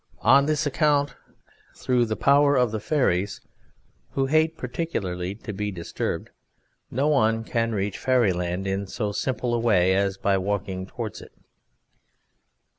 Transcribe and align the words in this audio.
On 0.23 0.47
this 0.47 0.65
account, 0.65 1.13
through 1.75 2.05
the 2.05 2.15
power 2.15 2.55
of 2.55 2.71
the 2.71 2.79
fairies, 2.79 3.39
who 4.13 4.25
hate 4.25 4.57
particularly 4.57 5.35
to 5.35 5.53
be 5.53 5.69
disturbed, 5.71 6.31
no 6.89 7.07
one 7.07 7.43
can 7.43 7.75
reach 7.75 7.99
Fairyland 7.99 8.65
in 8.65 8.87
so 8.87 9.11
simple 9.11 9.53
a 9.53 9.59
way 9.59 9.93
as 9.95 10.17
by 10.17 10.39
walking 10.39 10.87
towards 10.87 11.21
it." 11.21 11.33